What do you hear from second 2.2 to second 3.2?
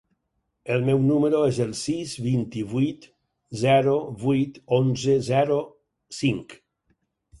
vint-i-vuit,